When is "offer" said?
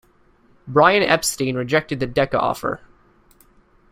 2.39-2.81